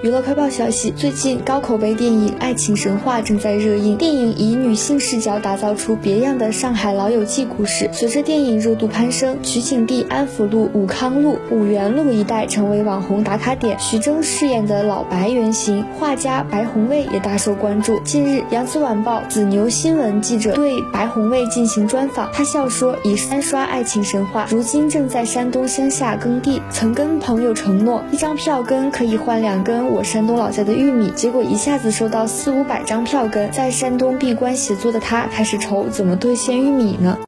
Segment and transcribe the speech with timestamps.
[0.00, 3.96] 娱乐快报消息：最近高口碑电影《爱情神话》正在热映。
[3.96, 7.90] 电影以女性视角打造出别样的上海老友记故事。
[7.92, 13.76] 随着电影热度攀升，取景地安福路、武康路、五元路一带成为网红打卡点。
[13.80, 17.98] 徐峥饰演的老白原型画家白红卫也大受关注。
[18.04, 37.18] 近日，扬子晚报紫牛新闻记者对白红卫进行专访，他笑说：“已三刷《爱情神话》，如今正在山东乡下耕地，曾跟朋友承诺，一张票根可以换两根。”我山东老家的玉米，结果一下子收到四五百张票根，在山东闭关写作的他开始愁怎么兑现玉米呢？